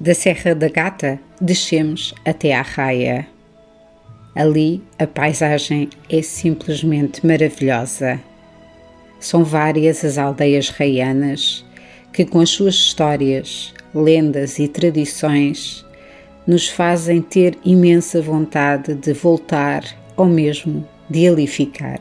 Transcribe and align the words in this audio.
Da 0.00 0.14
Serra 0.14 0.54
da 0.54 0.68
Gata, 0.68 1.18
descemos 1.40 2.14
até 2.24 2.54
à 2.54 2.62
Raia. 2.62 3.26
Ali 4.32 4.80
a 4.96 5.08
paisagem 5.08 5.88
é 6.08 6.22
simplesmente 6.22 7.26
maravilhosa. 7.26 8.20
São 9.18 9.42
várias 9.42 10.04
as 10.04 10.16
aldeias 10.16 10.68
raianas 10.68 11.64
que, 12.12 12.24
com 12.24 12.38
as 12.38 12.50
suas 12.50 12.74
histórias, 12.74 13.74
lendas 13.92 14.60
e 14.60 14.68
tradições, 14.68 15.84
nos 16.46 16.68
fazem 16.68 17.20
ter 17.20 17.58
imensa 17.64 18.22
vontade 18.22 18.94
de 18.94 19.12
voltar 19.12 19.82
ou 20.16 20.26
mesmo 20.26 20.86
de 21.10 21.26
ali 21.26 21.48
ficar. 21.48 21.98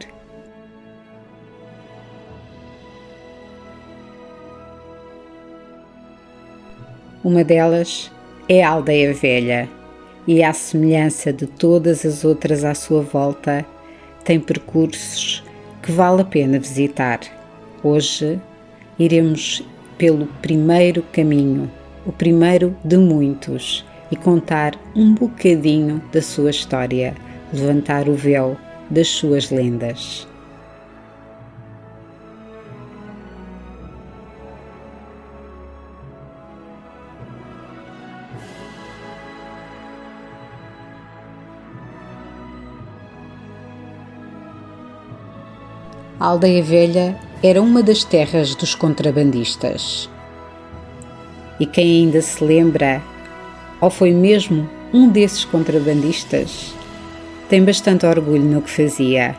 Uma 7.27 7.43
delas 7.43 8.09
é 8.47 8.63
a 8.63 8.69
Aldeia 8.69 9.13
Velha 9.13 9.67
e, 10.25 10.41
à 10.41 10.53
semelhança 10.53 11.33
de 11.33 11.45
todas 11.45 12.05
as 12.05 12.23
outras 12.23 12.63
à 12.63 12.73
sua 12.73 13.01
volta, 13.01 13.65
tem 14.23 14.39
percursos 14.39 15.43
que 15.83 15.91
vale 15.91 16.21
a 16.21 16.23
pena 16.23 16.57
visitar. 16.57 17.19
Hoje 17.83 18.39
iremos 18.97 19.61
pelo 19.97 20.27
primeiro 20.41 21.03
caminho, 21.11 21.69
o 22.05 22.13
primeiro 22.13 22.73
de 22.81 22.95
muitos, 22.95 23.85
e 24.09 24.15
contar 24.15 24.79
um 24.95 25.13
bocadinho 25.13 26.01
da 26.13 26.21
sua 26.21 26.51
história, 26.51 27.13
levantar 27.51 28.07
o 28.07 28.13
véu 28.13 28.55
das 28.89 29.09
suas 29.09 29.51
lendas. 29.51 30.25
A 46.19 46.29
Aldeia 46.29 46.63
Velha 46.63 47.15
era 47.43 47.61
uma 47.61 47.83
das 47.83 48.03
terras 48.03 48.55
dos 48.55 48.73
contrabandistas. 48.73 50.09
E 51.59 51.65
quem 51.67 52.01
ainda 52.01 52.19
se 52.23 52.43
lembra, 52.43 53.03
ou 53.79 53.91
foi 53.91 54.11
mesmo 54.11 54.67
um 54.91 55.09
desses 55.09 55.45
contrabandistas, 55.45 56.73
tem 57.47 57.63
bastante 57.63 58.07
orgulho 58.07 58.43
no 58.43 58.63
que 58.63 58.69
fazia. 58.71 59.35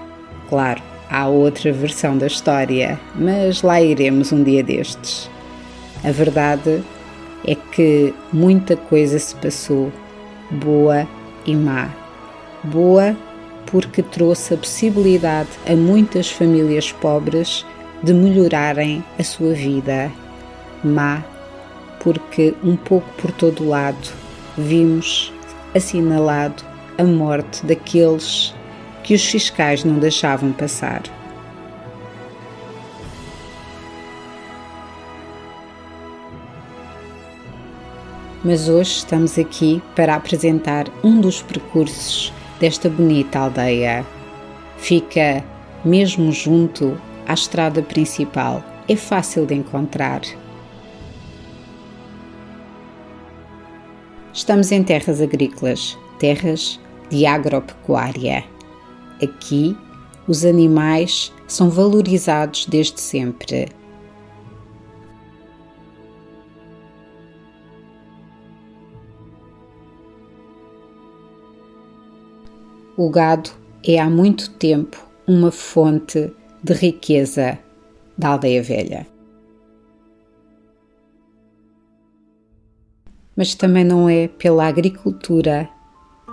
Claro, 0.48 0.80
há 1.10 1.26
outra 1.26 1.72
versão 1.72 2.16
da 2.16 2.28
história, 2.28 2.96
mas 3.16 3.62
lá 3.62 3.82
iremos 3.82 4.30
um 4.30 4.44
dia 4.44 4.62
destes. 4.62 5.28
A 6.04 6.12
verdade 6.12 6.80
é 7.44 7.56
que 7.56 8.14
muita 8.32 8.76
coisa 8.76 9.18
se 9.18 9.34
passou, 9.34 9.92
boa 10.48 11.08
e 11.44 11.56
má. 11.56 11.90
Boa 12.62 13.16
porque 13.70 14.02
trouxe 14.02 14.54
a 14.54 14.56
possibilidade 14.56 15.50
a 15.66 15.76
muitas 15.76 16.30
famílias 16.30 16.90
pobres 16.90 17.66
de 18.02 18.14
melhorarem 18.14 19.04
a 19.18 19.22
sua 19.22 19.52
vida. 19.52 20.10
Má, 20.82 21.22
porque 22.00 22.54
um 22.62 22.76
pouco 22.76 23.06
por 23.20 23.30
todo 23.32 23.68
lado 23.68 24.08
vimos 24.56 25.32
assinalado 25.74 26.64
a 26.96 27.04
morte 27.04 27.64
daqueles 27.66 28.54
que 29.04 29.14
os 29.14 29.24
fiscais 29.24 29.84
não 29.84 29.98
deixavam 29.98 30.52
passar. 30.52 31.02
Mas 38.42 38.68
hoje 38.68 38.98
estamos 38.98 39.38
aqui 39.38 39.82
para 39.94 40.14
apresentar 40.14 40.86
um 41.02 41.20
dos 41.20 41.42
percursos 41.42 42.32
desta 42.60 42.88
bonita 42.88 43.38
aldeia. 43.40 44.04
Fica 44.78 45.44
mesmo 45.84 46.32
junto 46.32 46.98
à 47.26 47.34
estrada 47.34 47.82
principal, 47.82 48.62
é 48.88 48.96
fácil 48.96 49.46
de 49.46 49.54
encontrar. 49.54 50.22
Estamos 54.32 54.70
em 54.70 54.82
terras 54.82 55.20
agrícolas, 55.20 55.98
terras 56.18 56.80
de 57.10 57.26
agropecuária. 57.26 58.44
Aqui, 59.22 59.76
os 60.26 60.44
animais 60.44 61.32
são 61.46 61.70
valorizados 61.70 62.66
desde 62.66 63.00
sempre. 63.00 63.77
O 72.98 73.08
gado 73.10 73.50
é 73.86 73.96
há 74.00 74.10
muito 74.10 74.50
tempo 74.54 75.00
uma 75.24 75.52
fonte 75.52 76.32
de 76.64 76.72
riqueza 76.72 77.56
da 78.18 78.30
aldeia 78.30 78.60
velha. 78.60 79.06
Mas 83.36 83.54
também 83.54 83.84
não 83.84 84.08
é 84.08 84.26
pela 84.26 84.66
agricultura 84.66 85.70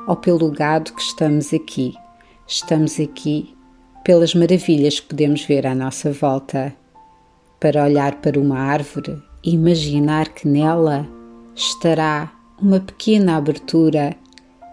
ou 0.07 0.15
pelo 0.15 0.49
gado 0.49 0.91
que 0.91 1.01
estamos 1.03 1.53
aqui. 1.53 1.93
Estamos 2.47 2.99
aqui 2.99 3.55
pelas 4.03 4.33
maravilhas 4.33 4.99
que 4.99 5.09
podemos 5.09 5.43
ver 5.43 5.67
à 5.67 5.75
nossa 5.75 6.11
volta, 6.11 6.75
para 7.59 7.83
olhar 7.83 8.15
para 8.21 8.39
uma 8.39 8.57
árvore 8.57 9.21
e 9.43 9.53
imaginar 9.53 10.29
que 10.29 10.47
nela 10.47 11.07
estará 11.53 12.33
uma 12.59 12.79
pequena 12.79 13.37
abertura 13.37 14.17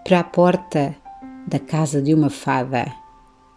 para 0.03 0.21
a 0.21 0.25
porta 0.25 1.02
da 1.47 1.59
casa 1.59 2.01
de 2.01 2.15
uma 2.15 2.31
fada. 2.31 2.87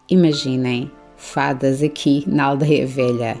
Imaginem 0.08 0.90
fadas 1.16 1.82
aqui 1.82 2.24
na 2.26 2.44
aldeia 2.44 2.86
velha. 2.86 3.40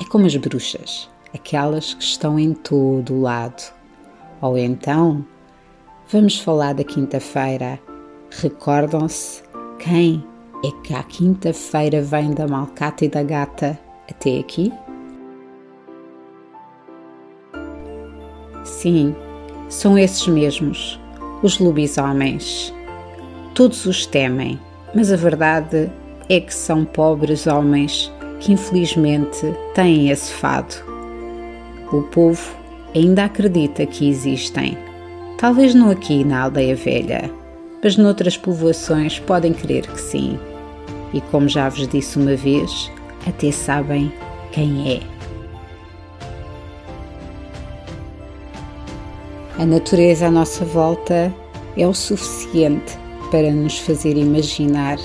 É 0.00 0.04
como 0.04 0.26
as 0.26 0.36
bruxas, 0.36 1.08
aquelas 1.34 1.94
que 1.94 2.02
estão 2.02 2.38
em 2.38 2.52
todo 2.52 3.14
o 3.14 3.20
lado. 3.20 3.62
Ou 4.40 4.58
então, 4.58 5.24
vamos 6.10 6.38
falar 6.38 6.74
da 6.74 6.84
quinta-feira. 6.84 7.78
Recordam-se 8.30 9.42
quem 9.78 10.24
é 10.64 10.70
que 10.82 10.94
à 10.94 11.02
quinta-feira 11.02 12.02
vem 12.02 12.32
da 12.32 12.48
malcata 12.48 13.04
e 13.04 13.08
da 13.08 13.22
gata 13.22 13.78
até 14.10 14.38
aqui? 14.38 14.72
Sim, 18.64 19.14
são 19.68 19.98
esses 19.98 20.26
mesmos, 20.26 20.98
os 21.42 21.58
lobisomens. 21.58 22.74
Todos 23.54 23.86
os 23.86 24.04
temem, 24.04 24.58
mas 24.92 25.12
a 25.12 25.16
verdade 25.16 25.88
é 26.28 26.40
que 26.40 26.52
são 26.52 26.84
pobres 26.84 27.46
homens 27.46 28.12
que 28.40 28.52
infelizmente 28.52 29.54
têm 29.76 30.10
esse 30.10 30.32
fado. 30.32 30.74
O 31.92 32.02
povo 32.02 32.42
ainda 32.96 33.26
acredita 33.26 33.86
que 33.86 34.08
existem. 34.08 34.76
Talvez 35.38 35.72
não 35.72 35.88
aqui 35.88 36.24
na 36.24 36.42
aldeia 36.42 36.74
velha, 36.74 37.30
mas 37.80 37.96
noutras 37.96 38.36
povoações 38.36 39.20
podem 39.20 39.52
crer 39.52 39.86
que 39.86 40.00
sim. 40.00 40.36
E 41.12 41.20
como 41.20 41.48
já 41.48 41.68
vos 41.68 41.86
disse 41.86 42.18
uma 42.18 42.34
vez, 42.34 42.90
até 43.24 43.52
sabem 43.52 44.12
quem 44.50 44.94
é. 44.94 45.00
A 49.56 49.64
natureza 49.64 50.26
à 50.26 50.30
nossa 50.32 50.64
volta 50.64 51.32
é 51.76 51.86
o 51.86 51.94
suficiente 51.94 53.03
para 53.34 53.50
nos 53.50 53.80
fazer 53.80 54.16
imaginar 54.16 54.96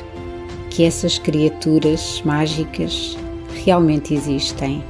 que 0.70 0.84
essas 0.84 1.18
criaturas 1.18 2.22
mágicas 2.24 3.18
realmente 3.66 4.14
existem, 4.14 4.84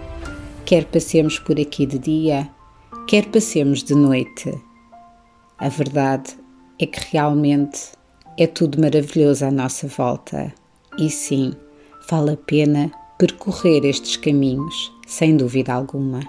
quer 0.66 0.84
passemos 0.84 1.40
por 1.40 1.58
aqui 1.58 1.86
de 1.86 1.98
dia, 1.98 2.50
quer 3.08 3.28
passemos 3.28 3.82
de 3.82 3.96
noite. 3.96 4.54
A 5.58 5.70
verdade 5.70 6.36
é 6.82 6.86
que 6.86 7.00
realmente 7.14 7.94
é 8.38 8.46
tudo 8.46 8.82
maravilhoso 8.82 9.46
à 9.46 9.52
nossa 9.52 9.88
volta 9.88 10.54
e 10.98 11.10
sim, 11.10 11.54
vale 12.12 12.32
a 12.32 12.38
pena 12.38 12.92
percorrer 13.18 13.86
estes 13.86 14.18
caminhos, 14.18 14.92
sem 15.08 15.38
dúvida 15.38 15.74
alguma. 15.74 16.20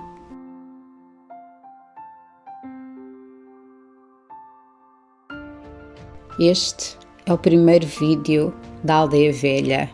Este 6.39 7.00
é 7.27 7.33
o 7.33 7.39
primeiro 7.39 7.87
vídeo 7.87 8.53
da 8.83 8.97
Aldeia 8.97 9.33
Velha. 9.33 9.91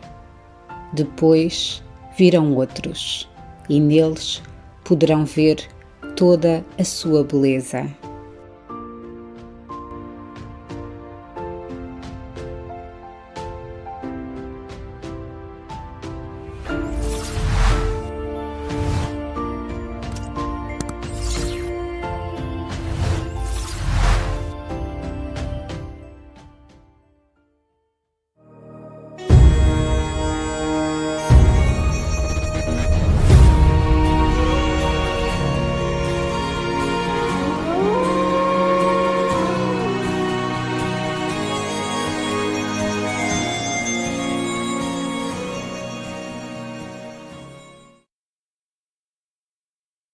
Depois 0.92 1.82
virão 2.16 2.54
outros 2.54 3.28
e 3.68 3.80
neles 3.80 4.42
poderão 4.84 5.24
ver 5.24 5.68
toda 6.14 6.64
a 6.78 6.84
sua 6.84 7.24
beleza. 7.24 7.86